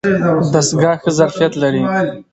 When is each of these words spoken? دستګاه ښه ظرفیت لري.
دستګاه 0.53 0.95
ښه 1.01 1.09
ظرفیت 1.19 1.53
لري. 1.61 1.81